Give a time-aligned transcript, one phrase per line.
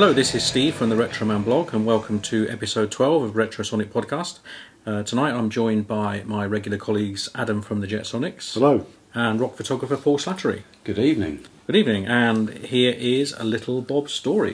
[0.00, 3.88] Hello, this is Steve from the Retroman blog, and welcome to episode 12 of Retrosonic
[3.88, 4.38] Podcast.
[4.86, 8.86] Uh, tonight I'm joined by my regular colleagues Adam from the Jetsonics Hello.
[9.12, 10.62] and rock photographer Paul Slattery.
[10.84, 11.44] Good evening.
[11.66, 14.52] Good evening, and here is a little Bob story.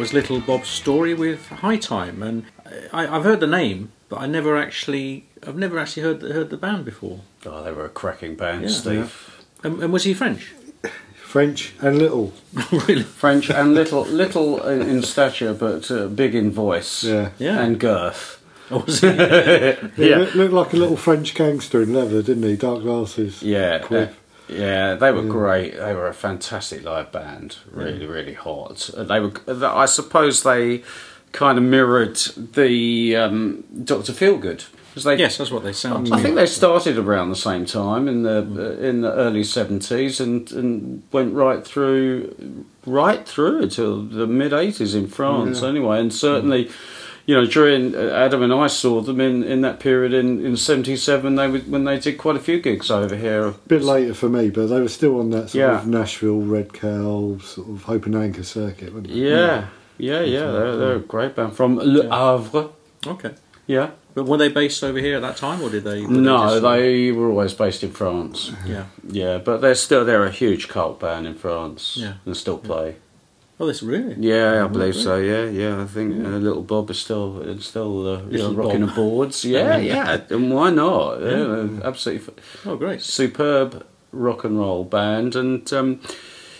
[0.00, 2.22] Was Little Bob's story with High Time.
[2.22, 2.44] And
[2.90, 6.56] I, I've heard the name, but I never actually, I've never actually heard heard the
[6.56, 7.20] band before.
[7.44, 8.68] Oh, they were a cracking band, Yeah.
[8.68, 9.44] Steve.
[9.62, 10.54] And, and was he French?
[11.22, 12.32] French and little.
[12.72, 13.02] really?
[13.02, 17.04] French and little, little in in stature, but uh, big in voice.
[17.04, 17.30] Yeah.
[17.38, 17.60] Yeah.
[17.60, 18.42] And girth.
[18.70, 19.08] Or was he?
[19.96, 20.16] He Yeah.
[20.18, 22.56] looked, looked like a little French gangster in leather, didn't he?
[22.56, 23.42] Dark glasses.
[23.42, 23.80] Yeah.
[23.80, 24.08] Quiff.
[24.08, 24.12] uh,
[24.52, 25.76] yeah, they were great.
[25.76, 27.58] They were a fantastic live band.
[27.70, 28.88] Really, really hot.
[28.90, 29.32] And They were.
[29.64, 30.82] I suppose they
[31.32, 36.12] kind of mirrored the um, Doctor Feelgood because they yes, that's what they sound.
[36.12, 38.58] I think they started around the same time in the mm.
[38.58, 44.52] uh, in the early seventies and, and went right through right through until the mid
[44.52, 46.72] eighties in France anyway and certainly mm.
[47.30, 50.56] You know during uh, Adam and I saw them in, in that period in in
[50.56, 53.82] seventy seven they would when they did quite a few gigs over here A bit
[53.82, 55.78] later for me, but they were still on that sort Yeah.
[55.80, 59.14] of Nashville, Red Cow, sort of Hope and Anchor circuit, weren't they?
[59.14, 59.68] yeah
[59.98, 62.70] yeah yeah they're, they're a great band from Le Havre
[63.06, 63.32] Okay.
[63.66, 66.00] yeah But were they based over here at that time, or did they?
[66.02, 68.84] were no just- they were always based in France Yeah.
[69.22, 72.14] yeah but they're still they're a huge cult band in France Yeah.
[72.26, 72.96] and still play.
[73.62, 74.14] Oh, this really.
[74.18, 75.18] Yeah, I believe so.
[75.18, 75.82] Yeah, yeah.
[75.82, 78.88] I think uh, little Bob is still is still uh, you know, rocking Bob.
[78.88, 79.44] the boards.
[79.44, 80.22] Yeah, yeah.
[80.30, 81.20] And why not?
[81.20, 83.02] Yeah, absolutely f- Oh, great.
[83.02, 85.36] superb rock and roll band.
[85.36, 86.00] And um,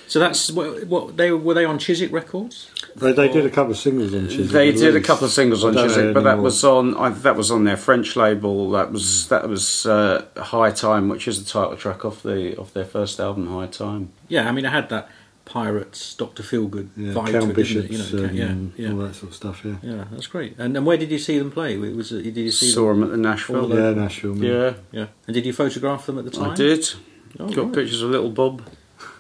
[0.09, 2.69] So that's what, what they were they on Chiswick Records?
[2.97, 4.49] They, they did a couple of singles on Chiswick.
[4.51, 6.45] they did a couple of singles on I don't know Chiswick, but that anymore.
[6.45, 8.71] was on I, that was on their French label.
[8.73, 12.75] That was that was uh, High Time, which is the title track off the off
[12.75, 14.11] their first album, High Time.
[14.29, 15.09] Yeah, I mean, I had that
[15.45, 18.13] Pirates, Doctor Feelgood yeah, vibe Count to it, didn't Bishops.
[18.13, 18.93] You know, um, yeah, yeah.
[18.93, 19.65] all that sort of stuff.
[19.65, 20.57] Yeah, Yeah, that's great.
[20.59, 21.77] And, and where did you see them play?
[21.77, 23.01] Was it, did you see Saw them?
[23.01, 23.73] them at the Nashville.
[23.73, 24.35] All yeah, Nashville.
[24.35, 24.43] man.
[24.51, 25.07] Yeah, Yeah.
[25.27, 26.51] And did you photograph them at the time?
[26.51, 26.89] I did.
[27.39, 27.75] Oh, Got right.
[27.75, 28.63] pictures of little Bob.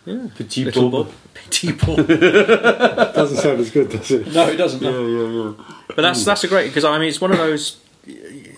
[0.04, 0.28] Yeah.
[0.36, 1.06] Petit Little Bob.
[1.06, 1.14] Bob.
[1.34, 2.06] Petit Bob.
[2.06, 4.32] doesn't sound as good, does it?
[4.32, 4.82] no, it doesn't.
[4.82, 5.06] No.
[5.06, 5.64] yeah, yeah.
[5.88, 7.78] But that's that's a great because I mean it's one of those.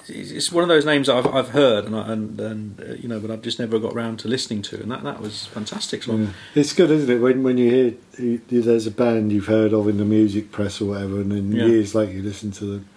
[0.09, 3.21] It's one of those names I've I've heard and I, and, and uh, you know,
[3.21, 6.03] but I've just never got around to listening to, and that, that was fantastic.
[6.03, 6.27] So Yeah.
[6.55, 7.19] It's good, isn't it?
[7.21, 10.81] When when you hear you, there's a band you've heard of in the music press
[10.81, 11.67] or whatever, and then Yeah.
[11.67, 12.89] years later you listen to them.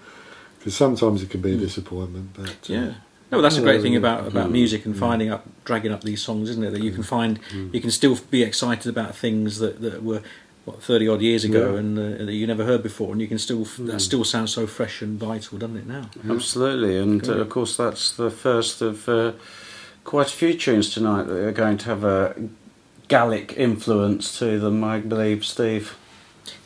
[0.57, 2.93] Because sometimes it can be a disappointment, but uh, Yeah.
[3.31, 6.49] No, that's a great thing about, about music and finding up, dragging up these songs,
[6.51, 6.71] isn't it?
[6.71, 7.39] That you can find,
[7.71, 10.21] you can still be excited about things that, that were
[10.65, 11.79] what thirty odd years ago, Yeah.
[11.79, 14.67] and uh, that you never heard before, and you can still that still sounds so
[14.67, 16.09] fresh and vital, doesn't it now?
[16.29, 19.33] Absolutely, and uh, of course that's the first of uh,
[20.03, 22.35] quite a few tunes tonight that are going to have a
[23.07, 24.83] Gallic influence to them.
[24.83, 25.95] I believe, Steve.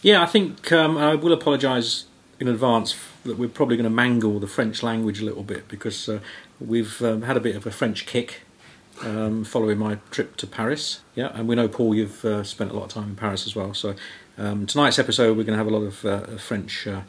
[0.01, 2.05] Yeah, I think um, I will apologise
[2.39, 2.95] in advance
[3.25, 6.19] that we're probably going to mangle the French language a little bit because uh,
[6.59, 8.41] we've um, had a bit of a French kick
[9.03, 11.01] um, following my trip to Paris.
[11.15, 13.55] Yeah, and we know Paul, you've uh, spent a lot of time in Paris as
[13.55, 13.73] well.
[13.73, 13.95] So
[14.37, 17.01] um, tonight's episode, we're going to have a lot of uh, French uh,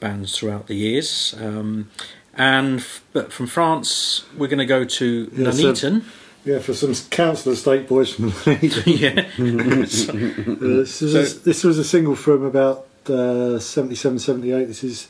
[0.00, 1.34] bands throughout the years.
[1.40, 1.90] Um,
[2.34, 6.04] and f- but from France, we're going to go to Yeah, so- Nuneaton.
[6.44, 8.86] Yeah, for some council estate boys from Leeds.
[8.86, 14.64] yeah, this, was a, this was a single from about uh, 77, 78.
[14.66, 15.08] This is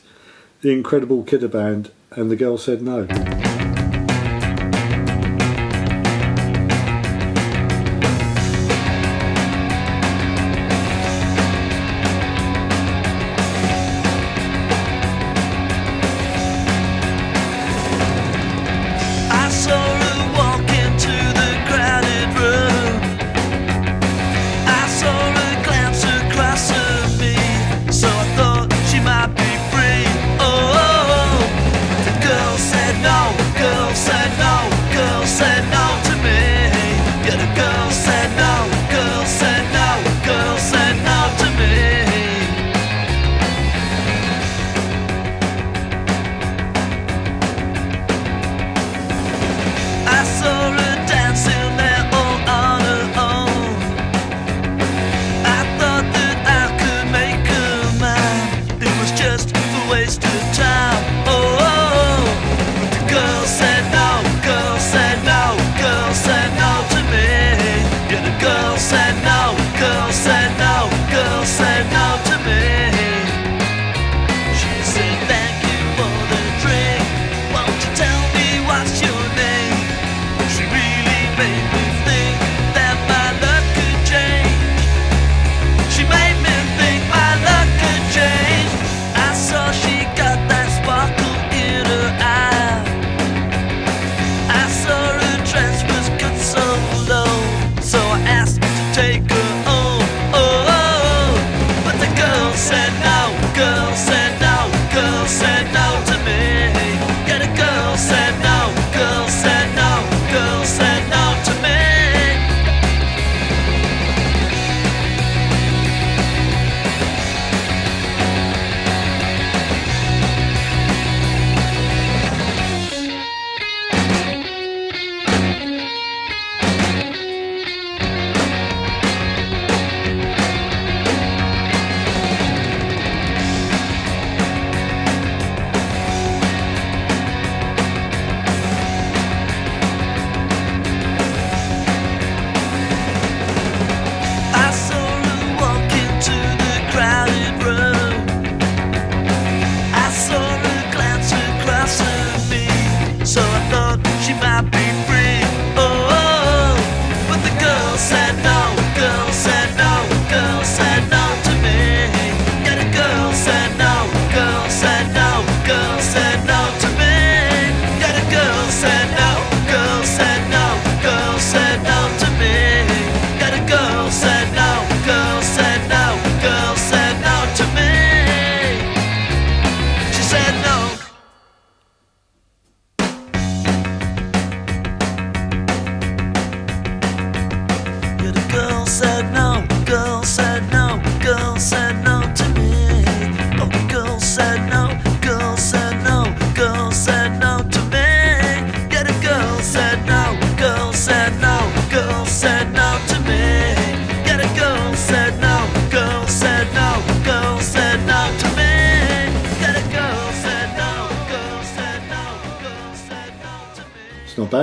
[0.61, 3.05] the Incredible Kidda Band, and the girl said no.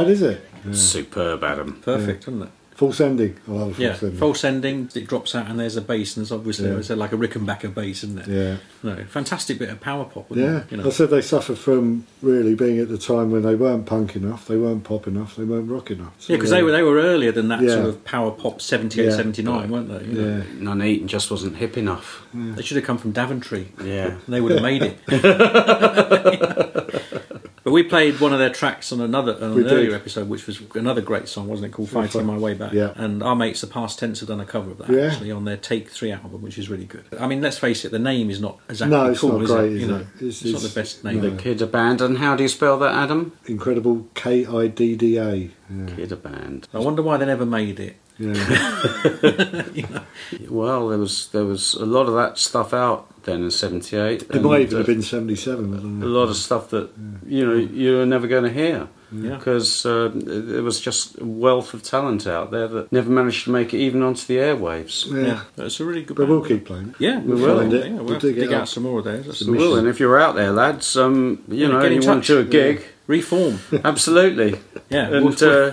[0.02, 0.40] Bad, is it?
[0.72, 1.80] Superb, Adam.
[1.82, 2.48] perfect, isn't it?
[2.74, 3.38] False ending.
[3.48, 4.18] I love a false Yeah, ending.
[4.18, 4.90] false ending.
[4.94, 6.76] It drops out, and there's a bass, and there's obviously Yeah.
[6.76, 8.28] it's like a Rickenbacker bass, isn't it?
[8.28, 8.56] Yeah.
[8.82, 10.28] No, fantastic bit of power pop.
[10.28, 10.70] Wasn't Yeah, it?
[10.82, 14.14] you I said they suffered from really being at the time when they weren't punk
[14.14, 16.12] enough, they weren't pop enough, they weren't rock enough.
[16.18, 17.70] So Yeah, because they were they were earlier than that Yeah.
[17.76, 19.16] sort of power pop 78, Yeah.
[19.16, 20.04] 79, weren't they?
[20.12, 20.36] You know?
[20.36, 22.26] Yeah, Nuneaton just wasn't hip enough.
[22.34, 23.68] They should have come from Daventry.
[23.82, 24.16] Yeah.
[24.26, 24.98] And they would have made it.
[27.66, 29.72] But we played one of their tracks on another on We an did.
[29.72, 31.72] earlier episode, which was another great song, wasn't it?
[31.74, 32.92] Called "Fighting My Way Back." Yeah.
[32.94, 35.06] And our mates, the Past Tense, have done a cover of that Yeah.
[35.10, 37.02] actually on their Take Three album, which is really good.
[37.18, 39.50] I mean, let's face it, the name is not exactly No, it's cool, not is
[39.50, 39.74] great, it?
[39.74, 40.06] is you know, it?
[40.20, 41.20] it's, It's- not the best name.
[41.20, 41.30] no.
[41.30, 42.18] The Kidda Band.
[42.18, 43.32] How do you spell that, Adam?
[43.46, 45.34] Incredible K I D D A.
[45.34, 45.50] Yeah.
[45.86, 46.68] Kidda Band.
[46.72, 47.96] I wonder why they never made it.
[48.18, 49.64] Yeah.
[50.48, 54.22] Well, there was there was a lot of that stuff out then in '78.
[54.22, 56.02] It might even have been 77.
[56.02, 56.90] A lot of stuff that
[57.26, 59.36] you know you're never going to hear Yeah.
[59.36, 63.50] because uh, there was just a wealth of talent out there that never managed to
[63.50, 65.06] make it even onto the airwaves.
[65.12, 65.42] Yeah.
[65.64, 66.16] It's a really good.
[66.16, 66.30] But band.
[66.30, 66.94] we'll keep playing.
[66.98, 67.58] Yeah, We'll will.
[67.58, 67.86] find it.
[67.86, 69.26] Yeah, we'll, We'll dig it dig out some more of those.
[69.26, 69.78] That's It's the a Well, mission.
[69.80, 72.26] and if you're out there, lads, um, you Yeah, know, get in you want touch.
[72.28, 73.60] to a gig, reform.
[73.84, 74.58] absolutely,
[74.88, 75.72] Yeah, and uh,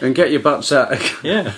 [0.00, 0.92] and get your butts out.
[1.24, 1.54] Yeah.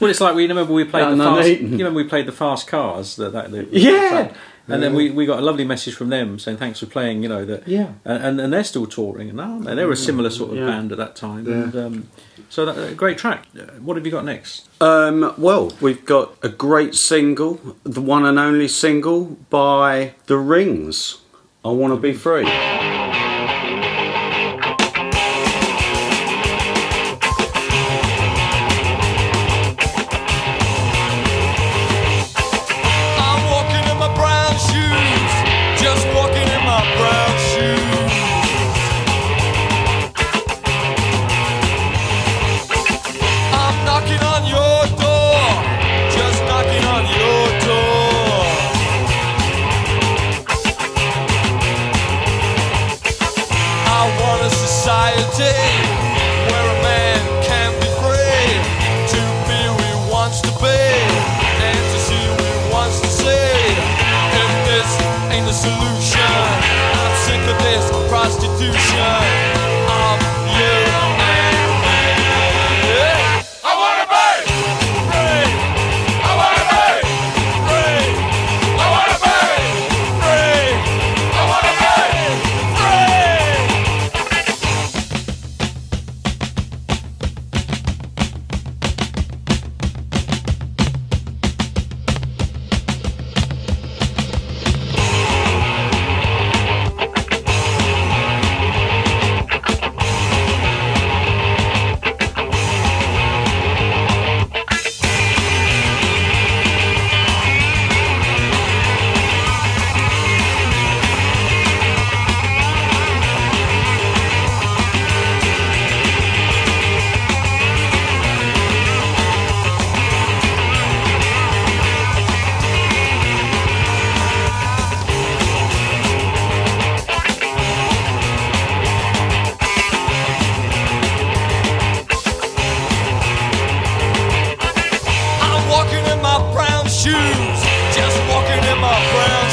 [0.00, 1.48] Well, it's like we remember we played the fast.
[1.48, 3.16] You remember we played the fast cars.
[3.16, 4.32] That, that the, Yeah.
[4.68, 7.22] And then we, we got a lovely message from them saying thanks for playing.
[7.24, 7.66] You know that.
[7.66, 7.92] Yeah.
[8.04, 9.74] And and, and they're still touring, and aren't they?
[9.74, 10.66] they were a similar sort of Yeah.
[10.66, 11.46] band at that time.
[11.46, 11.54] Yeah.
[11.64, 12.08] And um,
[12.48, 13.46] so that, a great track.
[13.58, 14.68] Uh, What have you got next?
[14.80, 21.18] Um, well, we've got a great single, the one and only single by The Rings.
[21.64, 22.44] I want to be free.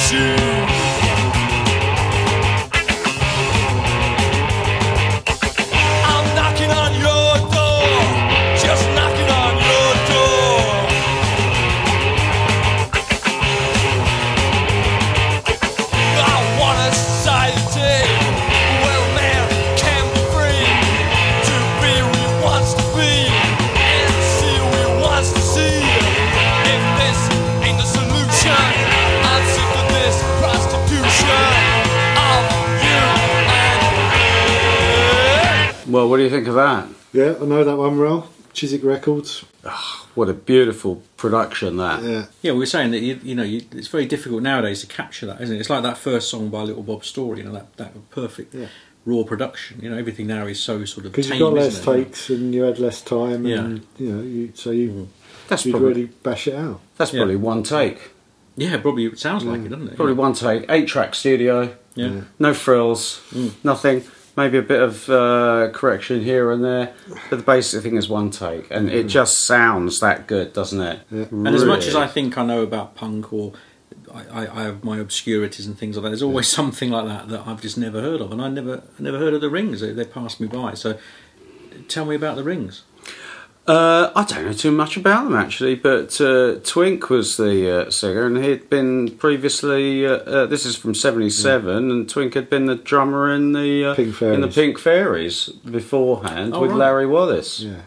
[0.10, 0.49] Shoes.
[37.12, 38.30] Yeah, I know that one well.
[38.54, 39.46] Chiswick Records.
[39.63, 42.04] Ah, what a beautiful production that.
[42.04, 42.25] Yeah.
[42.42, 45.25] Yeah, we were saying that you, you know you, it's very difficult nowadays to capture
[45.28, 45.60] that, isn't it?
[45.60, 48.68] It's like that first song by Little Bob Story, you know that that perfect Yeah.
[49.06, 49.80] raw production.
[49.82, 52.04] You know everything now is so sort of Because you tame, got less isn't it?
[52.06, 55.04] takes and you had less time, and you know, you, so you mm-hmm.
[55.48, 56.82] That's you'd probably really bash it out.
[56.98, 57.20] that's Yeah.
[57.20, 58.12] probably one take.
[58.56, 59.66] Yeah, probably it sounds like mm.
[59.68, 59.96] it, doesn't it?
[59.96, 60.66] Probably one take.
[60.70, 61.75] Eight track studio.
[61.96, 62.22] Yeah.
[62.39, 63.22] No frills.
[63.32, 63.54] Mm.
[63.63, 64.04] Nothing.
[64.39, 66.93] Maybe a bit of uh, correction here and there,
[67.29, 71.00] but the basic thing is one take, and it just sounds that good, doesn't it?
[71.12, 71.25] Yeah.
[71.31, 73.51] And as much as I think I know about punk or
[74.13, 77.27] I, I, I have my obscurities and things like that, there's always something like that
[77.27, 79.81] that I've just never heard of, and I never never heard of the Rings.
[79.81, 80.74] They, they passed me by.
[80.74, 80.98] So
[81.89, 82.84] tell me about the Rings.
[83.70, 87.92] Uh, I don't know too much about them actually, but uh, Twink was the uh,
[87.92, 90.08] singer, and he'd been previously.
[90.08, 93.94] Uh, uh, this is from '77, and Twink had been the drummer in the uh,
[93.96, 94.56] Pink in the Fairies.
[94.56, 96.78] Pink Fairies beforehand Oh, with right.
[96.80, 97.60] Larry Wallis.
[97.60, 97.82] Yeah.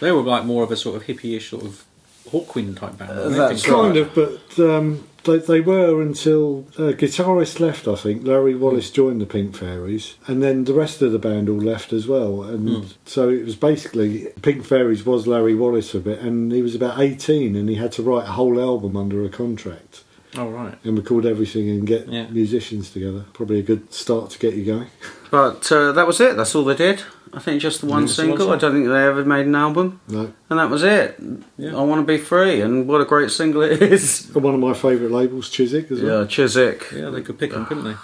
[0.00, 1.84] They were like more of a sort of hippie-ish sort of
[2.30, 3.10] Hawkwind type band.
[3.10, 3.74] Uh, I that's think.
[3.74, 7.86] Kind of, but um, they, they were until uh, guitarist left.
[7.86, 11.48] I think Larry Wallis joined the Pink Fairies, and then the rest of the band
[11.48, 12.42] all left as well.
[12.42, 16.74] And so it was basically Pink Fairies was Larry Wallis a bit, and he was
[16.74, 20.04] about eighteen, and he had to write a whole album under a contract
[20.36, 20.78] Oh right.
[20.84, 22.26] and record everything and get Yeah.
[22.30, 23.26] musicians together.
[23.34, 24.88] Probably a good start to get you going.
[25.32, 26.36] But uh, that was it.
[26.36, 27.02] That's all they did.
[27.34, 28.52] I think just the one Just the one single.
[28.52, 31.18] I don't think they ever made an album, No, and that was it.
[31.56, 31.76] Yeah.
[31.76, 34.30] I want to be free, and what a great single it is.
[34.34, 36.26] One of my favourite labels, Chiswick, as Yeah.
[36.26, 36.92] Chiswick.
[36.94, 37.96] Yeah, they could pick them, couldn't they?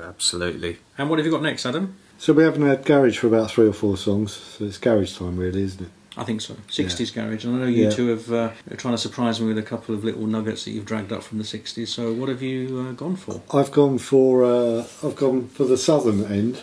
[0.06, 0.78] Absolutely.
[0.98, 1.96] And what have you got next, Adam?
[2.18, 4.32] So we haven't had garage for about three or four songs.
[4.32, 5.88] So it's garage time, really, isn't it?
[6.16, 6.54] I think so.
[6.68, 7.44] 60s garage.
[7.44, 7.90] And I know you Yeah.
[7.90, 10.70] two have uh, are trying to surprise me with a couple of little nuggets that
[10.70, 11.88] you've dragged up from the 60s.
[11.88, 13.42] So what have you uh, gone for?
[13.52, 16.60] I've gone for uh, I've gone for the southern end.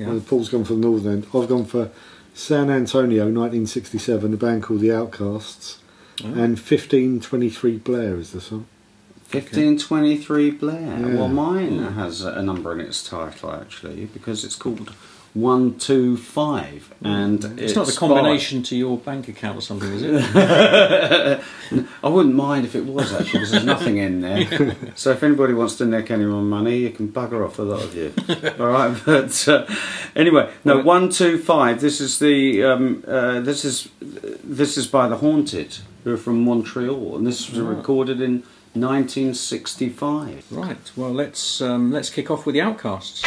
[0.00, 0.12] Yeah.
[0.12, 1.26] Uh, Paul's gone for the northern end.
[1.34, 1.90] I've gone for
[2.32, 5.78] San Antonio, 1967, a band called the Outcasts,
[6.22, 6.26] Oh.
[6.28, 8.66] and 1523 Blair is the song.
[9.30, 10.80] 1523 Blair.
[10.80, 11.14] Yeah.
[11.14, 14.92] Well, mine has a number in its title actually because it's called
[15.34, 16.94] 125.
[17.02, 17.58] And Mm.
[17.58, 20.24] It's, not the by- combination to your bank account or something, is it?
[22.02, 24.76] I wouldn't mind if it was actually because there's nothing in there.
[24.96, 27.82] So if anybody wants to nick any more money, you can bugger off a lot
[27.82, 28.12] of you.
[28.58, 29.66] All right, but uh,
[30.16, 31.80] anyway, no Well- one two five.
[31.80, 36.44] This is the um, uh, this is this is by the Haunted, who are from
[36.44, 37.68] Montreal, and this was Ah.
[37.68, 38.42] recorded in
[38.74, 40.44] 1965.
[40.50, 40.90] right.
[40.96, 43.22] Well, let's um, let's kick off with the Outcasts.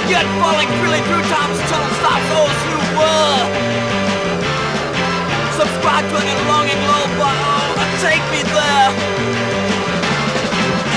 [0.00, 3.42] Forget falling freely through time's tunnel stops those who were.
[5.54, 8.90] Subscribe to an longing lullaby oh, and take me there.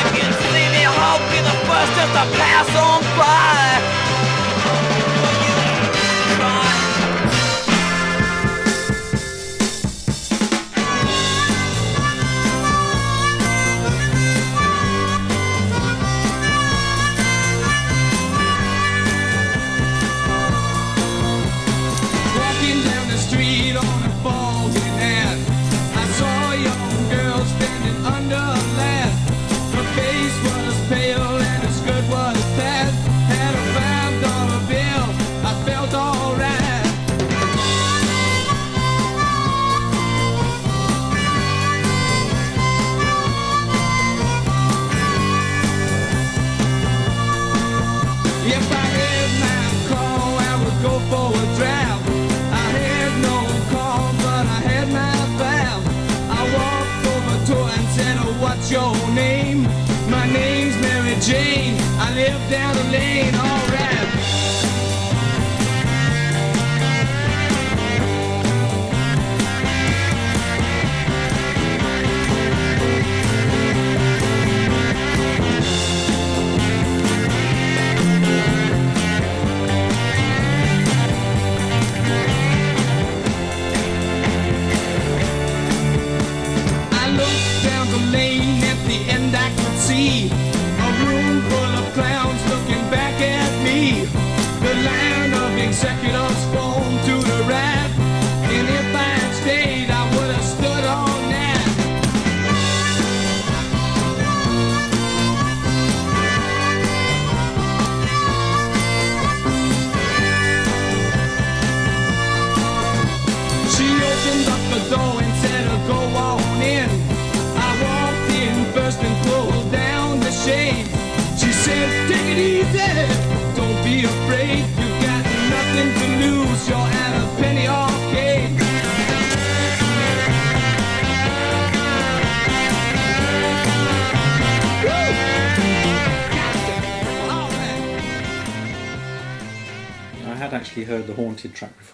[0.01, 3.96] If you see me, I'll be the first just to pass on by.
[61.27, 61.75] Jane.
[61.99, 63.66] I live down the lane, alright.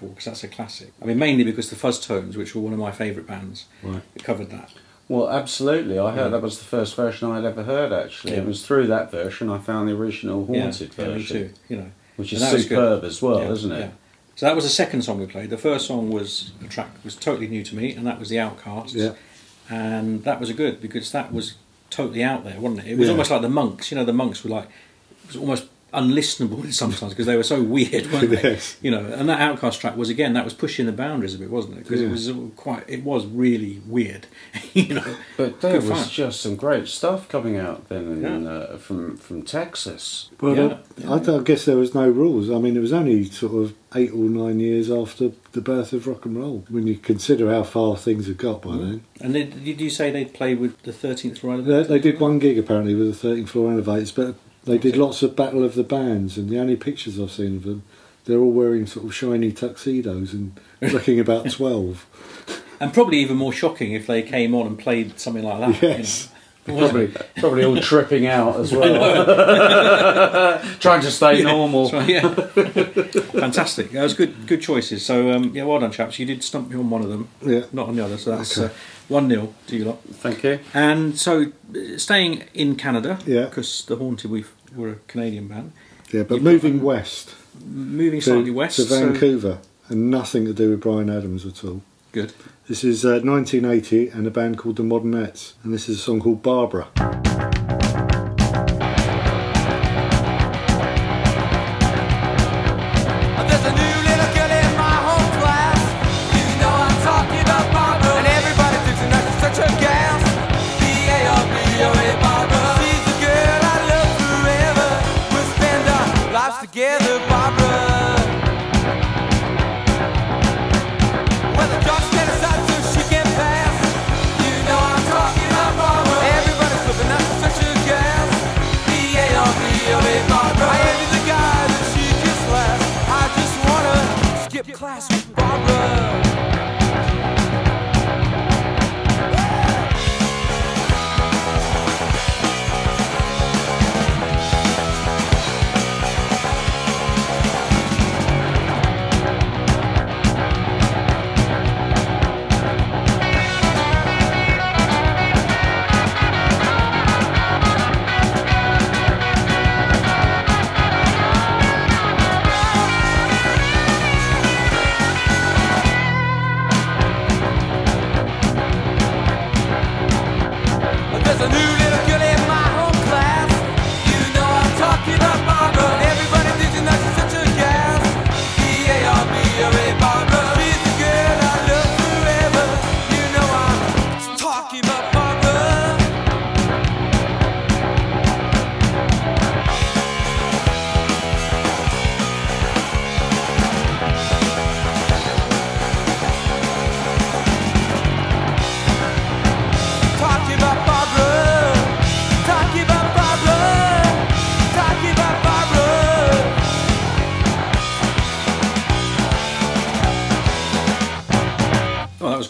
[0.10, 0.92] Because that's a classic.
[1.02, 4.02] I mean, mainly because the Fuzztones, which were one of my favourite bands, Right.
[4.24, 4.72] covered that.
[5.10, 6.00] Well, absolutely.
[6.00, 7.92] I heard that was the first version I'd ever heard.
[7.92, 8.40] Actually, Yeah.
[8.40, 11.54] it was through that version I found the original haunted yeah, yeah, me version, too.
[11.70, 13.80] You know, which is superb as well, Yeah, isn't it?
[13.80, 13.90] yeah.
[14.36, 15.50] So that was the second song we played.
[15.52, 18.40] The first song was a track was totally new to me, and that was the
[18.40, 18.96] Outcasts.
[18.96, 19.12] Yeah.
[19.70, 21.54] And that was a good because that was
[21.90, 22.92] totally out there, wasn't it?
[22.94, 23.12] It was Yeah.
[23.12, 23.92] almost like the monks.
[23.92, 27.62] You know, the monks were like it was almost unlistenable sometimes because they were so
[27.62, 28.42] weird, weren't they?
[28.42, 28.78] Yes.
[28.82, 31.50] You know, and that Outcast track was again that was pushing the boundaries a bit,
[31.50, 31.84] wasn't it?
[31.84, 32.08] Because Yeah.
[32.08, 34.28] it was quite, it was really weird.
[34.74, 36.10] you know, But there Good was fun.
[36.10, 40.30] just some great stuff coming out then in, uh, from from Texas.
[40.42, 40.78] Well, Yeah,
[41.10, 42.50] I, I don't- guess there was no rules.
[42.50, 46.08] I mean, it was only sort of eight or nine years after the birth of
[46.08, 46.64] rock and roll.
[46.70, 48.80] When you consider how far things had got by Mm.
[48.80, 51.62] then, And did, did you say they'd play with the Thirteenth Floor?
[51.62, 55.24] they, they did one gig apparently with the 13th floor elevators, but they did lots
[55.24, 56.38] of battle of the bands.
[56.38, 57.84] And the only pictures I've seen of them,
[58.26, 62.06] they're all wearing sort of shiny tuxedos and looking about twelve.
[62.80, 65.82] And probably even more shocking if they came on and played something like that.
[65.82, 65.96] you know.
[65.98, 66.30] Yes.
[66.66, 71.90] Probably, probably all tripping out as well, trying to stay normal.
[71.90, 72.30] Right, yeah.
[72.34, 73.92] Fantastic.
[73.92, 75.06] That was good good choices.
[75.06, 76.20] So um, yeah, well done chaps.
[76.20, 77.66] You did stump me on one of them, Yeah.
[77.74, 78.18] not on the other.
[78.18, 78.74] So that's Okay.
[78.74, 78.78] uh,
[79.10, 80.02] one 0 to you lot.
[80.06, 80.60] Thank you.
[80.74, 83.46] And so uh, staying in Canada, Yeah.
[83.46, 84.46] because the Haunted we
[84.76, 85.74] were a Canadian band,
[86.14, 90.54] Yeah, but You've moving west moving to, slightly west to so- Vancouver, and nothing to
[90.54, 91.82] do with Bryan Adams at all.
[92.14, 92.32] Good.
[92.68, 96.22] This is uh, 1980 and a band called the Modernettes, and this is a song
[96.22, 96.88] called Barbara.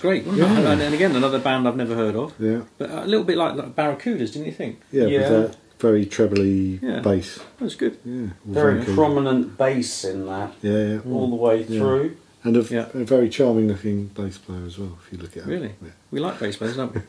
[0.03, 0.25] Great.
[0.25, 0.47] Wasn't it?
[0.63, 0.71] Yeah.
[0.73, 3.55] And, and again, another band I've never heard of, Yeah, but a little bit like,
[3.55, 4.81] like Barracudas, didn't you think?
[4.91, 5.19] yeah, Yeah.
[5.19, 6.99] with that very trebly Yeah.
[6.99, 7.39] bass.
[7.59, 7.97] That's good.
[8.05, 8.95] Yeah, Very Vancouver.
[9.01, 10.99] prominent bass in that, Yeah, yeah.
[11.11, 11.79] all the way Yeah.
[11.79, 12.15] through.
[12.45, 12.87] And a, Yeah.
[12.93, 15.47] a very charming looking bass player as well, if you look at it.
[15.49, 15.91] Really, Yeah.
[16.11, 17.01] we like bass players, don't we?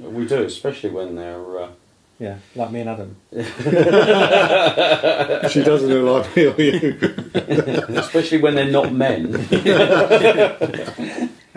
[0.18, 1.58] We do, especially when they're.
[1.64, 1.68] Uh,
[2.18, 3.16] yeah, like me and Adam.
[5.52, 6.96] She doesn't look like me or you.
[8.04, 9.22] especially when they're not men.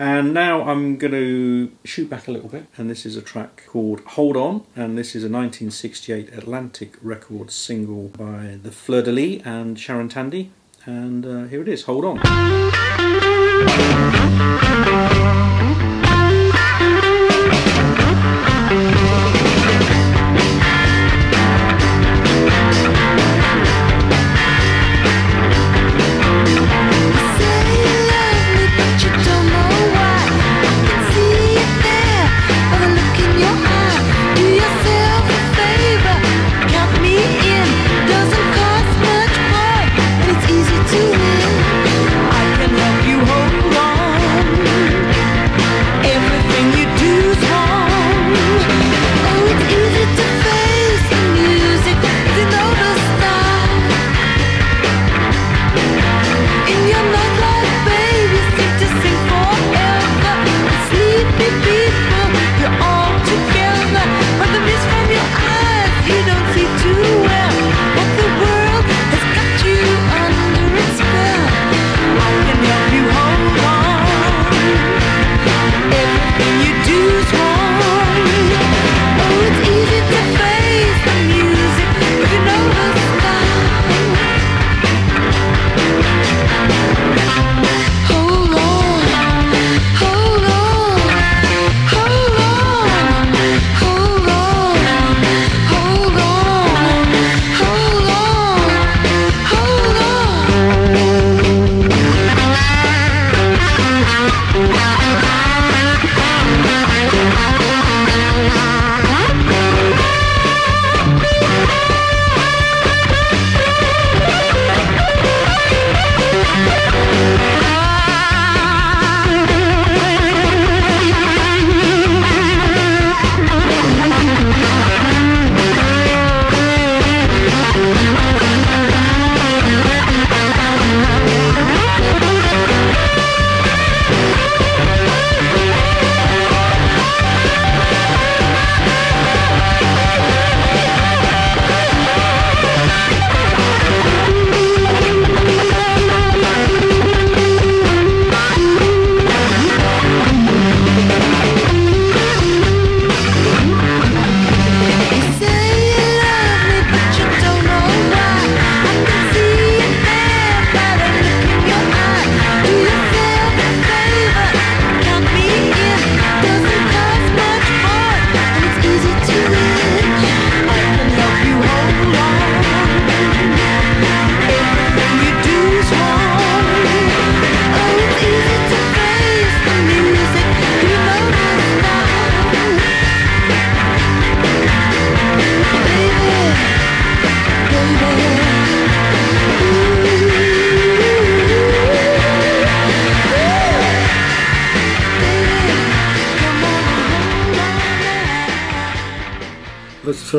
[0.02, 3.62] And now I'm going to shoot back a little bit, and this is a track
[3.68, 9.12] called Hold On, and this is a 1968 Atlantic Records single by the Fleur de
[9.12, 10.50] Lys and Sharon Tandy.
[10.86, 12.18] And uh, here it is, Hold On.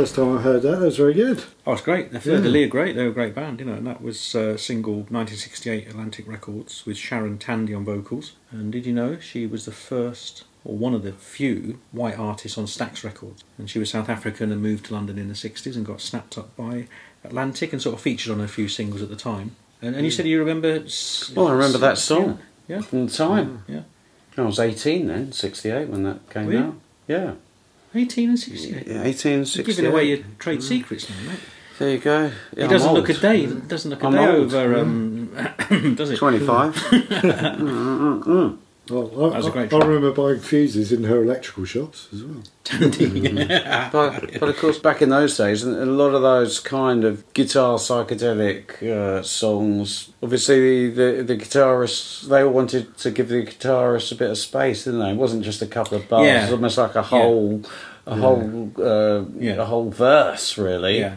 [0.03, 0.79] First time I heard that.
[0.81, 1.41] That was very good.
[1.65, 2.11] Oh, it's great.
[2.11, 2.93] The Fleur de Lys are great.
[2.93, 6.85] They were a great band, you know, and that was uh, single 1968 Atlantic Records
[6.85, 8.33] with Sharon Tandy on vocals.
[8.51, 12.57] And did you know she was the first or one of the few white artists
[12.57, 13.45] on Stax Records?
[13.57, 16.37] And she was South African and moved to London in the 60s and got snapped
[16.37, 16.89] up by
[17.23, 19.55] Atlantic and sort of featured on a few singles at the time.
[19.81, 20.83] And, and you said you remember.
[21.33, 22.39] Well, I remember that song.
[22.67, 22.81] Yeah.
[22.81, 23.63] From the time.
[23.69, 23.83] Yeah.
[24.37, 26.75] I was 18 then, 68 when that came out.
[27.07, 27.35] Yeah.
[27.95, 28.87] 18 and 68.
[28.87, 30.63] yeah 18, You're giving away your trade mm.
[30.63, 31.39] secrets now, mate.
[31.79, 32.31] There you go.
[32.55, 33.45] He doesn't I'm look a day.
[33.45, 34.53] Doesn't look a I'm day old.
[34.53, 34.85] over.
[34.85, 35.71] Mm.
[35.71, 36.17] Um, does it?
[36.17, 36.75] 25.
[37.53, 38.57] Mm,
[38.89, 42.09] Well, I, That was a great I, I remember buying fuses in her electrical shops
[42.13, 42.43] as well.
[43.91, 47.77] but, but of course, back in those days, a lot of those kind of guitar
[47.77, 54.15] psychedelic uh, songs, obviously the, the the guitarists they wanted to give the guitarist a
[54.15, 55.11] bit of space, didn't they?
[55.11, 56.39] It wasn't just a couple of bars; Yeah.
[56.39, 57.61] it was almost like a whole,
[58.05, 59.53] a whole, uh, Yeah.
[59.55, 60.99] a whole verse, really.
[60.99, 61.15] Yeah.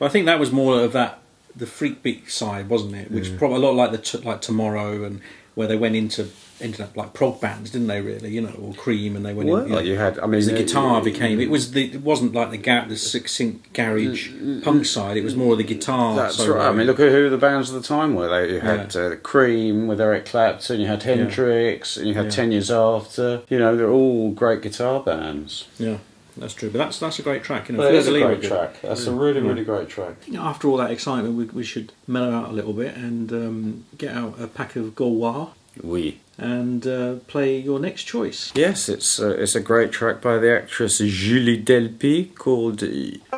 [0.00, 1.20] Well, I think that was more of that
[1.54, 3.10] the freak beat side, wasn't it?
[3.12, 5.20] Which probably a lot like the t- like Tomorrow and
[5.54, 6.28] where they went into
[6.64, 8.00] ended up like prog bands, didn't they?
[8.00, 9.48] Really, you know, or Cream, and they went.
[9.48, 10.18] Well, in, you, know, you had.
[10.18, 11.38] I mean, the uh, guitar became.
[11.38, 11.92] It was the.
[11.92, 14.30] It wasn't like the ga- the succinct garage
[14.64, 15.16] punk side.
[15.16, 16.16] It was more of the guitar.
[16.16, 16.56] That's solo.
[16.56, 16.68] right.
[16.68, 18.28] I mean, look at who the bands of the time were.
[18.28, 22.30] They, you had uh, Cream with Eric Clapton, you had Hendrix, and you had Yeah.
[22.30, 23.42] Ten Years After.
[23.48, 25.68] You know, they're all great guitar bands.
[25.78, 25.98] Yeah,
[26.36, 26.70] that's true.
[26.70, 27.68] But that's that's a great track.
[27.68, 28.48] You know, But it is a Fleur great good.
[28.48, 28.80] track.
[28.82, 30.14] That's a really, really great track.
[30.26, 33.30] You know, after all that excitement, we, we should mellow out a little bit and
[33.32, 35.50] um, get out a pack of Gaulois
[35.82, 36.20] Oui.
[36.38, 38.52] and uh, play your next choice.
[38.54, 42.82] Yes, it's uh, it's a great track by the actress Julie Delpy called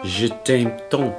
[0.05, 1.14] Je t'aime tant.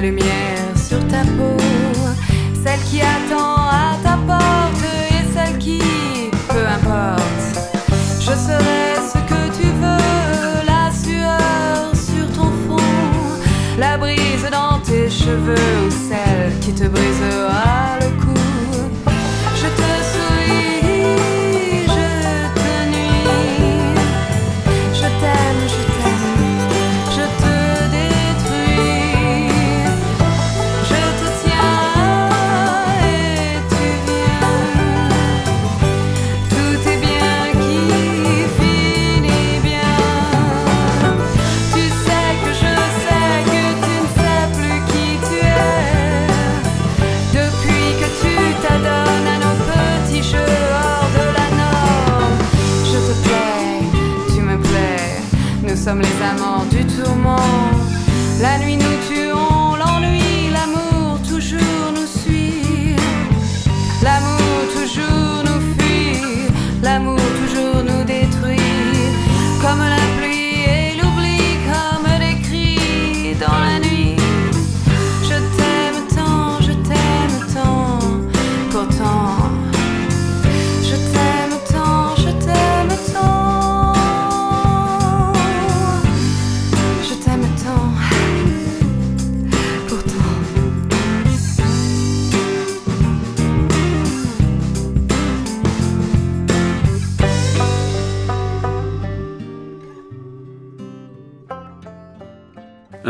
[0.00, 0.57] La lumière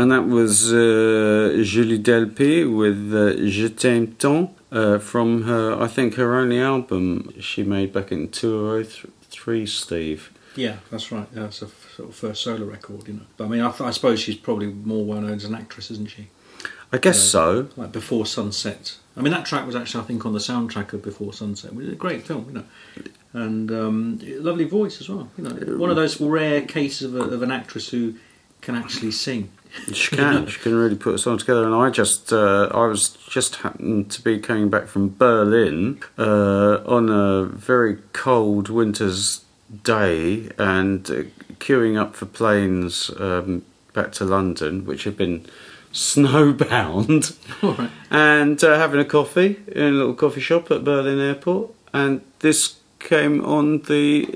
[0.09, 5.87] and that was uh, Julie Delpy with uh, Je t'aime tant uh, from her, I
[5.87, 10.31] think, her only album she made back in 2003, Steve.
[10.55, 11.27] Yeah, that's right.
[11.35, 13.21] Yeah, it's a sort of first solo record, you know.
[13.37, 15.91] But I mean, I, th- I suppose she's probably more well known as an actress,
[15.91, 16.27] isn't she?
[16.91, 17.29] I guess Yeah.
[17.29, 17.67] so.
[17.77, 18.97] Like Before Sunset.
[19.15, 21.73] I mean, that track was actually, I think, on the soundtrack of Before Sunset.
[21.73, 22.63] Which is a great film, you know.
[23.33, 25.29] And um, lovely voice as well.
[25.37, 28.15] You know, one of those rare cases of, a, of an actress who
[28.61, 29.49] can actually sing.
[29.93, 30.47] She can.
[30.47, 31.65] she can really put a song together.
[31.65, 36.81] And I just, uh, I was just happened to be coming back from Berlin uh,
[36.85, 39.43] on a very cold winter's
[39.83, 41.23] day and uh,
[41.59, 45.45] queuing up for planes um, back to London, which had been
[45.93, 47.89] snowbound, right.
[48.11, 52.75] and uh, having a coffee in a little coffee shop at Berlin Airport, and this
[52.99, 54.27] came on the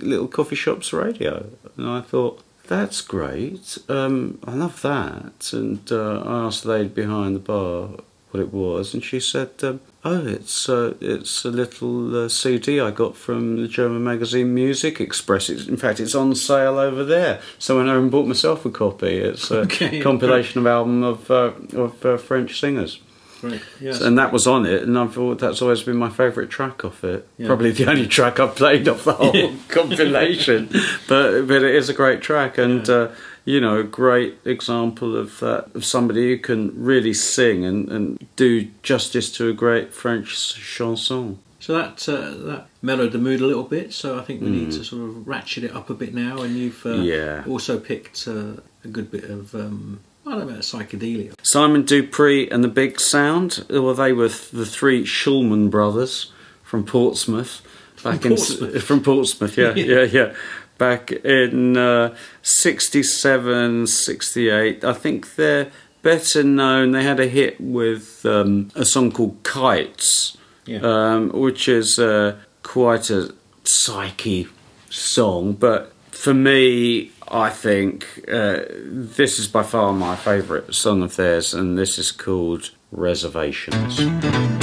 [0.00, 2.42] uh, little coffee shop's radio, and I thought.
[2.68, 3.78] That's great.
[3.88, 5.52] Um, I love that.
[5.54, 7.88] And uh, I asked the lady behind the bar
[8.30, 12.78] what it was, and she said, um, "Oh, it's uh, it's a little uh, CD
[12.78, 15.48] I got from the German magazine Musikexpress.
[15.48, 17.40] It's, in fact, it's on sale over there.
[17.58, 19.16] So I went over and bought myself a copy.
[19.16, 23.00] It's a Okay, compilation of album of uh, of uh, French singers."
[23.42, 23.60] Right.
[23.80, 24.00] Yes.
[24.00, 27.04] And that was on it, and I thought that's always been my favourite track off
[27.04, 27.26] it.
[27.38, 27.46] Yeah.
[27.46, 30.68] Probably the only track I've played off the whole compilation,
[31.08, 33.08] but but it is a great track, and uh,
[33.44, 38.26] you know, a great example of that of somebody who can really sing and, and
[38.36, 41.38] do justice to a great French chanson.
[41.60, 43.92] So that uh, that mellowed the mood a little bit.
[43.92, 44.52] So I think we Mm.
[44.52, 46.42] need to sort of ratchet it up a bit now.
[46.42, 47.44] And you've uh, Yeah.
[47.48, 51.32] also picked uh, a good bit of um, I don't know psychedelia.
[51.42, 53.64] Simon Dupree and the Big Sound.
[53.70, 56.30] Well, they were the three Shulman brothers
[56.62, 57.62] from Portsmouth.
[58.04, 58.82] Back in Portsmouth?
[58.84, 59.84] from Portsmouth, yeah, Yeah.
[59.94, 60.34] yeah, yeah.
[60.76, 64.84] Back in uh, 67, 68.
[64.84, 65.70] I think they're
[66.02, 66.92] better known.
[66.92, 70.80] They had a hit with um, a song called Kites, Yeah.
[70.82, 74.46] um, which is uh, quite a psyche
[74.90, 75.54] song.
[75.54, 81.52] But for me, I think uh, this is by far my favourite song of theirs,
[81.52, 84.57] and this is called Reservations.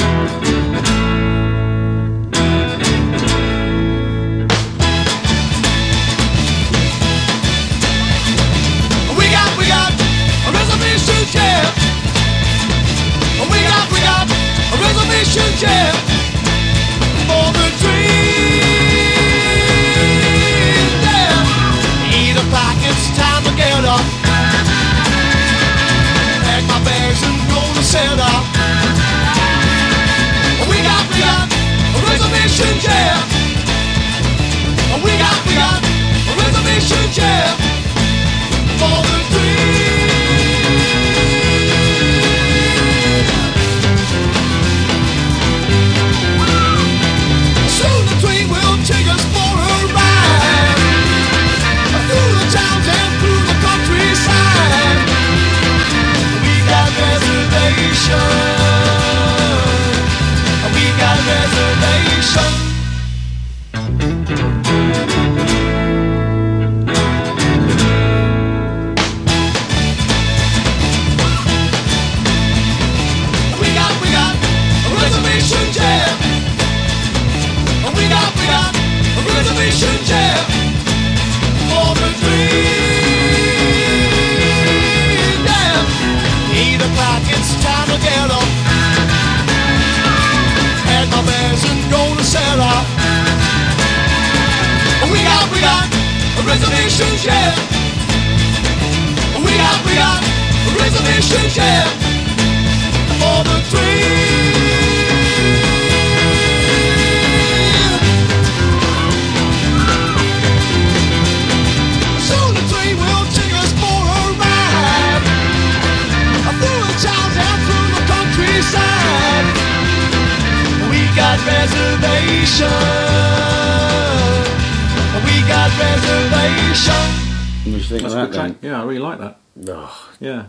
[127.99, 128.71] Think That's of that then?
[128.71, 129.39] Yeah, I really like that.
[129.69, 130.45] Oh, Yeah,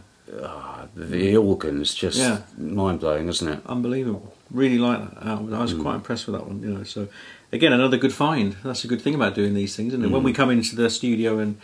[0.94, 2.38] the organ's just Yeah.
[2.58, 3.60] mind blowing, isn't it?
[3.66, 4.32] unbelievable.
[4.50, 5.54] Really like that album.
[5.54, 5.82] I was Mm.
[5.82, 6.62] quite impressed with that one.
[6.62, 7.08] You know, so
[7.52, 8.56] again, another good find.
[8.64, 10.10] That's a good thing about doing these things, isn't it?
[10.10, 10.26] When Mm.
[10.26, 11.56] we come into the studio and,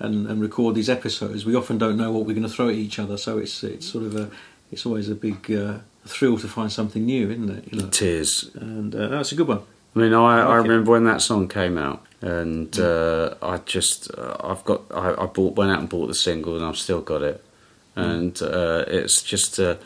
[0.00, 2.74] and and record these episodes, we often don't know what we're going to throw at
[2.74, 3.16] each other.
[3.16, 4.28] So it's it's sort of a
[4.72, 5.74] it's always a big uh,
[6.06, 7.64] thrill to find something new, isn't it?
[7.70, 8.50] You know, is.
[8.54, 9.60] and uh, that's a good one.
[9.94, 14.36] I mean, I, I remember when that song came out, and uh, I just, uh,
[14.40, 17.20] I've got, I, I bought, went out and bought the single, and I've still got
[17.20, 17.44] it,
[17.94, 19.76] and uh, it's just uh,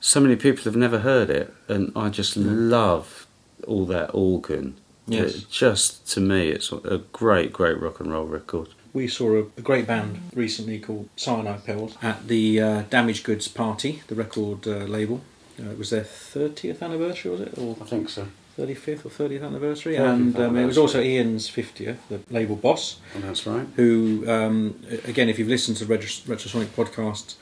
[0.00, 3.28] so many people have never heard it, and I just love
[3.68, 4.76] all that organ.
[5.06, 5.36] Yes.
[5.36, 8.70] It just to me, it's a great, great rock and roll record.
[8.92, 14.02] We saw a, great band recently called Cyanide Pills at the uh, Damaged Goods Party,
[14.08, 15.20] the record uh, label.
[15.60, 17.56] Uh, it was their 30th anniversary, was it?
[17.56, 18.26] Or I think so.
[18.58, 19.94] 35th or 30th anniversary?
[19.96, 21.00] 30th and um, it was also.
[21.00, 22.98] Ian's 50th, the label boss.
[23.16, 23.66] That's right.
[23.76, 27.34] who, um, again, if you've listened to Retro- Retrosonic podcast,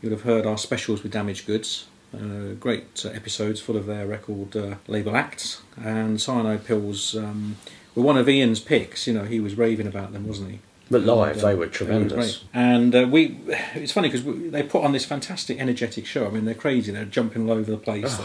[0.00, 1.86] you'll have heard our specials with Damaged Goods.
[2.14, 5.62] Uh, great uh, episodes full of their record uh, label acts.
[5.82, 7.56] And Cyanide Pills um,
[7.94, 9.06] were one of Ian's picks.
[9.06, 10.58] You know, he was raving about them, wasn't he?
[10.90, 12.44] But live, And, uh, they were they tremendous.
[12.52, 13.38] And uh, we,
[13.74, 16.26] it's funny because they put on this fantastic, energetic show.
[16.26, 16.92] I mean, they're crazy.
[16.92, 18.18] They're jumping all over the place.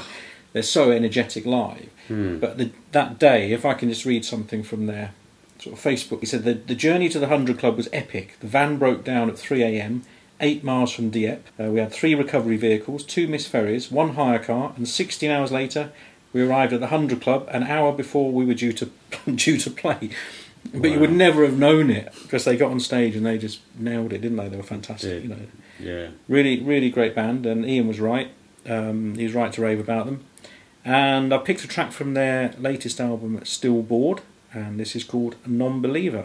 [0.54, 1.90] They're so energetic live.
[2.08, 2.40] Hmm.
[2.40, 5.14] But the, that day, if I can just read something from their
[5.60, 8.38] sort of Facebook, he said the, the journey to the Hundred Club was epic.
[8.40, 10.04] The van broke down at 3 a.m.
[10.40, 11.50] Eight miles from Dieppe.
[11.60, 15.52] Uh, we had three recovery vehicles, two missed ferries, one hire car, and 16 hours
[15.52, 15.92] later,
[16.32, 18.90] we arrived at the Hundred Club an hour before we were due to
[19.36, 20.10] due to play.
[20.74, 23.62] But you would never have known it because they got on stage and they just
[23.80, 24.50] nailed it, didn't they?
[24.50, 25.24] They were fantastic.
[25.24, 25.38] You know,
[25.80, 26.10] Yeah.
[26.28, 28.30] really, really great band, and Ian was right.
[28.68, 30.26] Um, he was right to rave about them.
[30.88, 34.22] And I picked a track from their latest album, Still Bored,
[34.54, 36.24] and this is called Non Believer.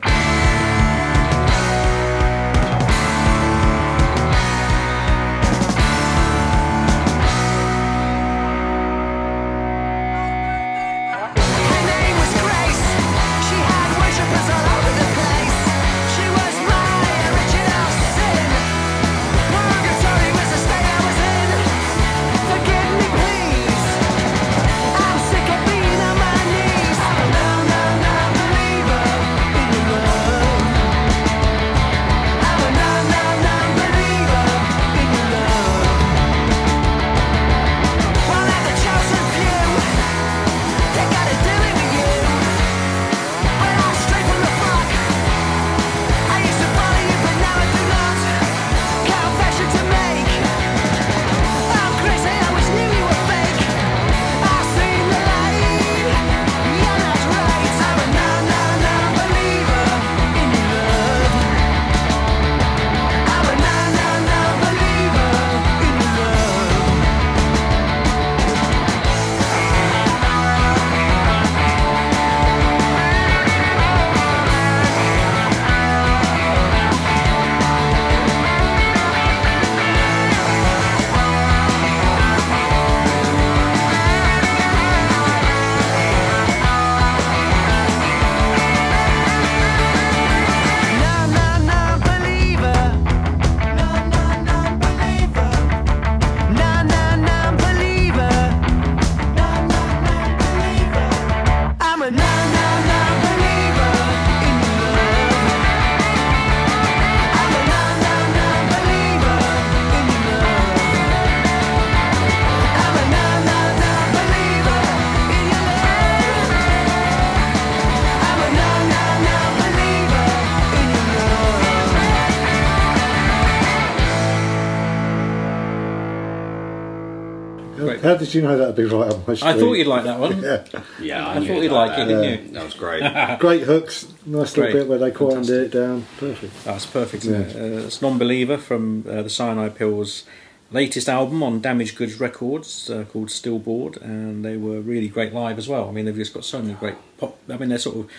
[127.84, 128.00] Great.
[128.02, 129.48] How did you know that'd be right on my street?
[129.48, 130.42] I thought you'd like that one.
[130.42, 130.64] Yeah,
[131.00, 132.52] Yeah, I thought you'd like it, didn't you?
[132.52, 133.38] That was great.
[133.40, 134.06] great hooks.
[134.26, 134.74] Nice Great.
[134.74, 135.74] little bit where they quietened Fantastic.
[135.74, 136.06] it down.
[136.18, 136.64] Perfect.
[136.64, 137.24] That's perfect.
[137.24, 137.56] isn't it?
[137.56, 140.24] Uh, it's Non Believer from uh, the Cyanide Pills'
[140.70, 145.34] latest album on Damaged Goods Records uh, called Still Bored, and they were really great
[145.34, 145.88] live as well.
[145.88, 147.36] I mean, they've just got so many great pop.
[147.48, 148.10] I mean, they're sort of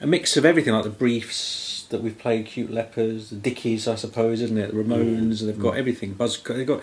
[0.00, 3.94] a mix of everything, like the Briefs that we've played, Cute Lepers, the Dickies, I
[3.94, 4.72] suppose, isn't it?
[4.72, 6.12] The Ramones, and they've got everything.
[6.14, 6.82] Buzz, they've got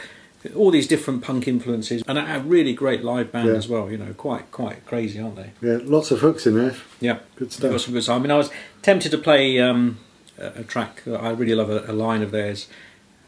[0.55, 3.55] all these different punk influences, and a really great live band Yeah.
[3.55, 3.89] as well.
[3.91, 5.51] You know, quite quite crazy, aren't they?
[5.61, 6.75] Yeah, lots of hooks in there.
[6.99, 7.81] Yeah, Good got stuff.
[7.81, 8.15] some good stuff.
[8.17, 8.49] I mean, I was
[8.81, 9.99] tempted to play um,
[10.39, 11.03] a, a track.
[11.07, 12.67] I really love a, a line of theirs.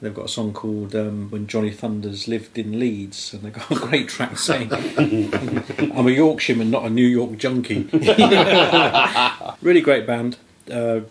[0.01, 3.71] They've got a song called um, "When Johnny Thunders Lived in Leeds," and they've got
[3.71, 4.69] a great track saying,
[5.95, 7.83] "I'm a Yorkshireman, not a New York junkie."
[9.61, 10.37] really great band.
[10.69, 11.01] Uh,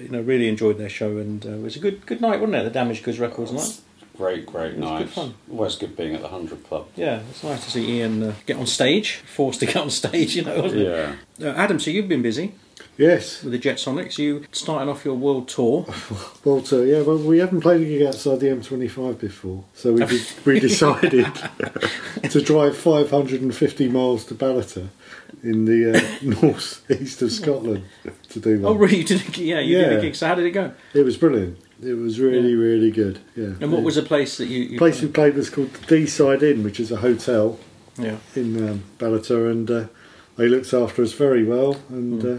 [0.00, 2.56] you know, really enjoyed their show, and uh, it was a good good night, wasn't
[2.56, 2.64] it?
[2.64, 3.80] The damage Goods Records night.
[4.18, 4.98] Great, great was night.
[5.04, 5.34] good fun.
[5.50, 6.88] Always good being at the Hundred Club.
[6.96, 10.34] Yeah, it's nice to see Ian uh, get on stage, forced to get on stage.
[10.36, 11.14] You know, wasn't Yeah.
[11.38, 11.46] it?
[11.46, 12.52] Uh, Adam, so you've been busy.
[12.96, 13.44] Yes.
[13.44, 15.86] with the Jetsonics, You starting off your world tour.
[16.44, 20.20] Walter, yeah, well, we haven't played a gig outside the M25 before, so we, de-
[20.44, 21.26] we decided
[22.30, 24.88] to drive 550 miles to Ballater
[25.42, 27.84] in the uh, north east of Scotland
[28.30, 28.66] to do that.
[28.66, 28.98] Oh, really?
[28.98, 29.98] You did a, yeah, you did Yeah.
[29.98, 30.14] a gig.
[30.14, 30.72] So how did it go?
[30.94, 31.58] It was brilliant.
[31.82, 33.20] It was really, really good.
[33.36, 33.52] Yeah.
[33.60, 34.62] And what was the place that you?
[34.64, 37.58] you the place we played was called the Deeside Inn, which is a hotel
[37.96, 38.16] Yeah.
[38.34, 39.84] in um, Ballater, and uh,
[40.36, 41.76] they looked after us very well.
[41.88, 42.28] And Hmm.
[42.28, 42.38] uh,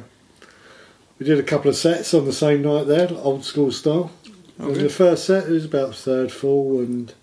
[1.20, 4.12] we did a couple of sets on the same night there, old school style.
[4.60, 7.14] Oh, and the first set it was about third full, and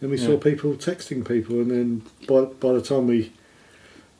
[0.00, 3.32] then we saw people texting people, and then by by the time we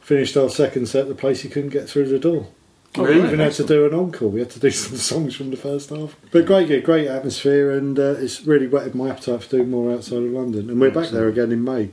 [0.02, 2.48] finished our second set, the place you couldn't get through the door.
[2.94, 3.26] Oh, we really?
[3.28, 4.28] even had to do an encore.
[4.28, 6.14] We had to do some songs from the first half.
[6.30, 9.90] But great gig, great atmosphere, and uh, it's really whetted my appetite for doing more
[9.92, 10.68] outside of London.
[10.68, 11.90] And we're back there again in May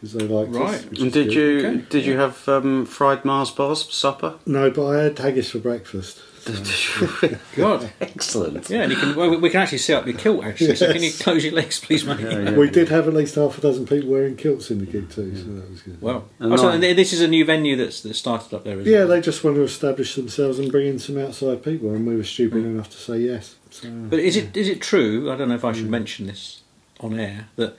[0.00, 0.74] because they liked Right.
[0.76, 0.84] us.
[0.98, 1.32] And did good.
[1.34, 1.84] you Okay.
[1.90, 4.34] did you have um, fried Mars bars for supper?
[4.46, 6.22] No, but I had haggis for breakfast.
[7.56, 7.92] God.
[8.00, 8.70] Excellent.
[8.70, 9.14] Yeah, and you can.
[9.14, 10.44] Well, we can actually see up your kilt.
[10.44, 12.20] Actually, so can you close your legs, please, mate?
[12.20, 12.52] Yeah.
[12.52, 15.36] We did have at least half a dozen people wearing kilts in the gig too,
[15.36, 16.00] so that was good.
[16.00, 18.80] Well, And oh, so this is a new venue that's that started up there.
[18.80, 19.06] Isn't Yeah, it?
[19.06, 22.24] they just want to establish themselves and bring in some outside people, and we were
[22.24, 22.70] stupid hmm.
[22.70, 23.56] enough to say yes.
[23.70, 25.30] So, But is it is it true?
[25.30, 25.90] I don't know if I should hmm.
[25.90, 26.62] mention this
[27.00, 27.76] on air that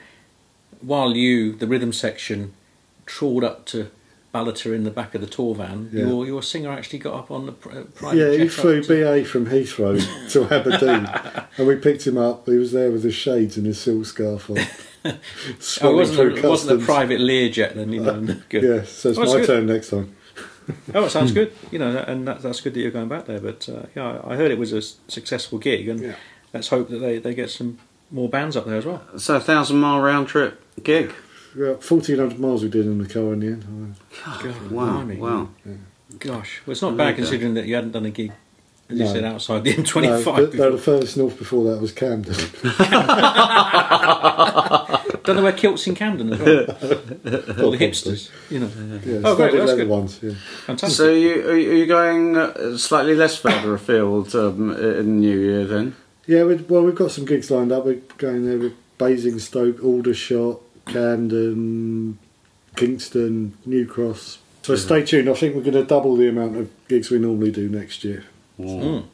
[0.82, 2.54] while you, the rhythm section,
[3.06, 3.92] trawled up to
[4.34, 6.06] Ballater in the back of the tour van, Yeah.
[6.08, 8.82] your your singer actually got up on the pr- uh, private yeah, he jet flew
[8.82, 10.00] to- BA from Heathrow
[10.32, 11.10] to Aberdeen,
[11.58, 12.46] and we picked him up.
[12.48, 14.58] He was there with his shades and his silk scarf on.
[15.04, 18.22] Oh, it wasn't through a, it wasn't a private Learjet then, you know.
[18.50, 18.62] good.
[18.64, 19.48] Yeah, so it's Oh, my good.
[19.48, 20.16] turn next time.
[20.94, 21.52] Oh, it sounds good.
[21.72, 23.40] You know, and that, that's good that you're going back there.
[23.40, 26.16] But uh, yeah, I heard it was a successful gig, and Yeah.
[26.54, 27.80] let's hope that they, they get some
[28.12, 29.02] more bands up there as well.
[29.18, 31.12] So a thousand mile round trip gig.
[31.56, 33.96] About 1,400 miles we did in the car in the end.
[34.26, 35.18] God, Wow, blimey.
[35.18, 35.50] wow.
[36.20, 38.32] Gosh, well, it's not bad considering that you hadn't done a gig,
[38.90, 39.14] as you No.
[39.14, 40.52] said, outside the M25.
[40.52, 42.34] the, no, the furthest north before that was Camden.
[45.24, 46.60] Don't know where kilts in Camden as well.
[47.64, 48.70] All the hipsters, you know.
[49.06, 49.88] Yeah, Oh, great, studded that's good.
[49.88, 50.20] ones.
[50.22, 50.34] Yeah.
[50.66, 50.98] Fantastic.
[50.98, 55.96] So you are you going uh, slightly less further afield um, in new year then?
[56.28, 57.86] Yeah, well, we've got some gigs lined up.
[57.86, 62.18] We're going there with Basingstoke, Aldershot, Camden,
[62.76, 64.40] Kingston, New Cross.
[64.64, 65.30] So stay tuned.
[65.30, 68.26] I think we're going to double the amount of gigs we normally do next year.
[68.60, 69.06] Mm.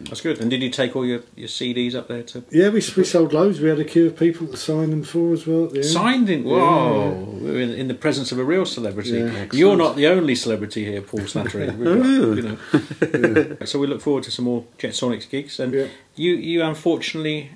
[0.00, 0.38] That's good.
[0.38, 3.32] And did you take all your, your CDs up there to Yeah, we, we sold
[3.32, 3.58] loads.
[3.58, 5.64] We had a queue of people to sign them for as well.
[5.64, 5.86] At the end.
[5.86, 6.44] signed in?
[6.44, 7.10] Whoa!
[7.40, 9.12] We're in, in the presence of a real celebrity.
[9.12, 9.46] Yeah.
[9.52, 11.66] You're not the only celebrity here, Paul Slattery.
[11.82, 13.56] Got, you know.
[13.66, 15.58] So we look forward to some more Jet Sonics gigs.
[15.58, 15.86] And Yeah.
[16.16, 17.52] you, you unfortunately,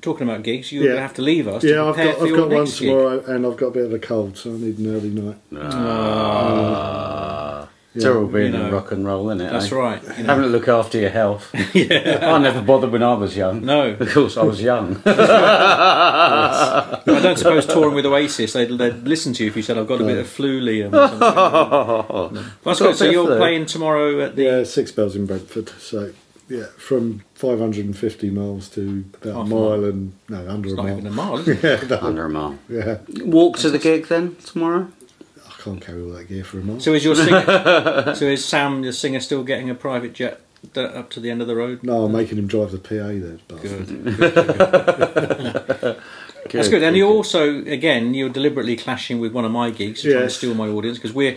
[0.00, 0.88] talking about gigs, you're Yeah.
[0.90, 1.62] going to have to leave us.
[1.64, 2.88] Yeah, to I've prepare got for I've your got one next gig.
[2.88, 5.36] tomorrow, and I've got a bit of a cold, so I need an early night.
[7.98, 9.50] Terrible being You know, in rock and roll, isn't it?
[9.52, 9.74] That's eh?
[9.74, 10.00] right.
[10.00, 10.14] You know.
[10.28, 11.50] Having to look after your health.
[11.74, 12.20] yeah.
[12.22, 13.64] I never bothered when I was young.
[13.64, 13.88] No.
[13.98, 15.02] Of course, I was young.
[15.06, 19.88] I don't suppose touring with Oasis, they'd, they'd listen to you if you said, I've
[19.88, 20.92] got a bit of flu, Liam.
[20.94, 21.20] Or something.
[22.40, 22.44] No.
[22.62, 22.96] That's Got a good.
[22.96, 23.38] So you're flu.
[23.38, 24.42] playing tomorrow at the.
[24.44, 25.70] Yeah, six bells in Brentford.
[25.80, 26.12] So
[26.50, 29.84] yeah, from 550 miles to about a a mile mile.
[29.84, 30.92] and no under It's a not mile.
[30.98, 31.62] even a mile, is it?
[31.82, 32.58] yeah, no, Under a mile.
[32.68, 32.98] yeah.
[33.24, 34.88] Walk to the gig then tomorrow.
[35.48, 36.80] I can't carry all that gear for a mile.
[36.80, 37.44] So is your singer,
[38.16, 40.40] so is Sam, your singer, still getting a private jet
[40.74, 41.82] d- up to the end of the road?
[41.82, 43.38] no, I'm making him drive the PA there.
[43.48, 43.88] Bastard.
[46.52, 46.82] That's good.
[46.82, 50.36] And you also, again, you're deliberately clashing with one of my gigs, trying to Yes.
[50.36, 51.36] steal my audience because we're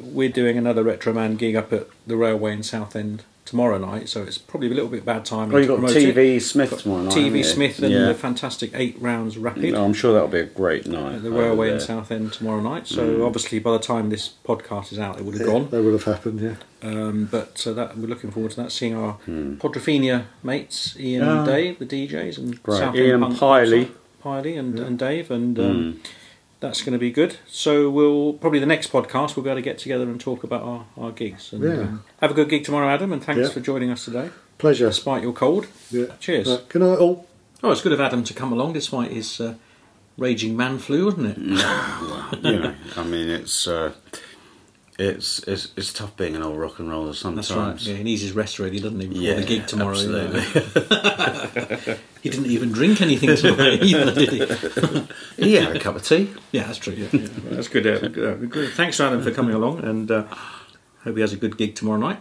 [0.00, 4.08] we're doing another Retro Man gig up at the Railway in Southend tomorrow night.
[4.08, 5.54] So it's probably a little bit bad timing.
[5.54, 6.14] Oh, you've got promote it.
[6.14, 7.14] TV Smith tomorrow night.
[7.14, 7.44] haven't TV?
[7.44, 8.06] Smith and yeah.
[8.06, 9.72] the fantastic eight rounds rapid.
[9.72, 11.16] No, I'm sure that'll be a great night.
[11.16, 11.80] at the over railway in there.
[11.80, 12.86] Southend tomorrow night.
[12.86, 13.26] So Mm.
[13.26, 15.68] obviously, by the time this podcast is out, it would have gone.
[15.70, 16.54] That would have happened, yeah.
[16.88, 18.72] Um, but uh, that we're looking forward to that.
[18.72, 21.38] Seeing our Podrophenia mates, Ian Ah.
[21.38, 22.78] and Dave, the DJs, and Great.
[22.78, 23.90] Southend Ian Punk Piley.
[24.24, 26.00] Piley and, and Dave, and um,
[26.62, 27.36] that's going to be good.
[27.48, 30.62] So we'll probably the next podcast we'll be able to get together and talk about
[30.62, 31.52] our, our gigs.
[31.52, 31.70] And, Yeah.
[31.82, 33.48] um, have a good gig tomorrow, Adam, and thanks Yeah.
[33.52, 34.86] for joining us today, Pleasure.
[34.86, 35.66] despite your cold.
[35.90, 36.06] Yeah.
[36.20, 36.48] Cheers.
[36.48, 37.26] Right, good night, all.
[37.62, 39.54] Oh, it's good of Adam to come along despite his uh,
[40.16, 41.38] raging man flu, wasn't it?
[41.38, 43.92] you know, I mean, it's uh,
[44.98, 47.48] it's it's it's tough being an old rock and roller sometimes.
[47.48, 47.80] That's right.
[47.82, 49.06] Yeah, he needs his rest ready, doesn't he?
[49.06, 49.90] Before Yeah, the gig tomorrow.
[49.92, 50.40] absolutely.
[52.22, 55.44] he didn't even drink anything tonight, either, did he?
[55.44, 56.30] He had a cup of tea.
[56.52, 56.94] Yeah, that's true.
[56.94, 57.28] Yeah, yeah.
[57.44, 57.86] Well, that's good.
[57.86, 58.72] Uh, good.
[58.72, 60.24] Thanks, Adam, for coming along, and uh,
[61.04, 62.18] hope he has a good gig tomorrow night.